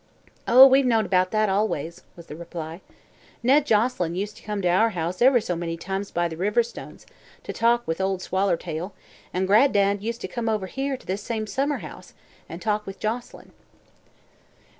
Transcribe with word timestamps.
"Oh, 0.47 0.65
we've 0.65 0.83
known 0.87 1.05
'bout 1.05 1.29
that 1.29 1.47
always," 1.47 2.01
was 2.15 2.25
the 2.25 2.35
reply. 2.35 2.81
"Ned 3.43 3.67
Joselyn 3.67 4.15
used 4.15 4.35
to 4.37 4.41
come 4.43 4.59
to 4.63 4.67
our 4.67 4.89
house 4.97 5.21
ever 5.21 5.39
so 5.39 5.55
many 5.55 5.77
times 5.77 6.09
by 6.09 6.27
the 6.27 6.35
river 6.35 6.63
stones, 6.63 7.05
to 7.43 7.53
talk 7.53 7.87
with 7.87 8.01
Ol' 8.01 8.17
Swallertail, 8.17 8.93
an' 9.31 9.45
Gran'dad 9.45 10.01
used 10.01 10.21
to 10.21 10.27
come 10.27 10.49
over 10.49 10.65
here, 10.65 10.97
to 10.97 11.05
this 11.05 11.21
same 11.21 11.45
summer 11.45 11.77
house, 11.85 12.15
an' 12.49 12.59
talk 12.61 12.87
with 12.87 12.99
Joselyn." 12.99 13.51